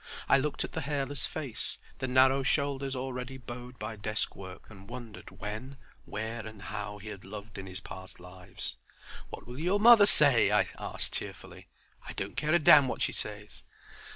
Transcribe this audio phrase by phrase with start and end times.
[0.27, 4.89] I looked at the hairless face, the narrow shoulders already bowed by desk work, and
[4.89, 8.77] wondered when, where, and bow he had loved in his past lives.
[9.29, 11.67] "What will your mother say?" I asked, cheerfully.
[12.07, 13.63] "I don't care a damn what she says."